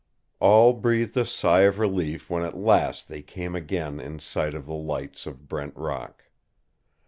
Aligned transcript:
All 0.39 0.73
breathed 0.73 1.15
a 1.15 1.25
sigh 1.25 1.59
of 1.61 1.77
relief 1.77 2.27
when 2.27 2.41
at 2.41 2.57
last 2.57 3.07
they 3.07 3.21
came 3.21 3.55
again 3.55 3.99
in 3.99 4.17
sight 4.17 4.55
of 4.55 4.65
the 4.65 4.73
lights 4.73 5.27
of 5.27 5.47
Brent 5.47 5.75
Rock. 5.75 6.23